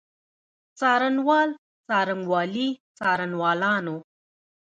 [0.79, 1.49] څارنوال،
[1.87, 2.67] څارنوالي،
[2.97, 3.97] څارنوالانو.